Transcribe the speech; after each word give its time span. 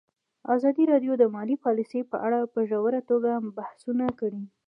ازادي 0.55 0.83
راډیو 0.91 1.13
د 1.17 1.23
مالي 1.35 1.55
پالیسي 1.65 2.01
په 2.11 2.17
اړه 2.25 2.39
په 2.53 2.59
ژوره 2.69 3.01
توګه 3.09 3.31
بحثونه 3.57 4.05
کړي. 4.19 4.43